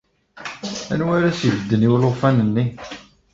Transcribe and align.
Anwa 0.93 1.11
ara 1.17 1.27
as-ibedden 1.31 1.85
i 1.87 1.89
ulufan-nni? 1.95 2.65